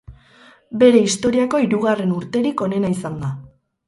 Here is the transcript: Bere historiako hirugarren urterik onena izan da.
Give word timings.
Bere 0.83 1.01
historiako 1.09 1.59
hirugarren 1.65 2.15
urterik 2.15 2.65
onena 2.69 2.91
izan 2.95 3.21
da. 3.27 3.31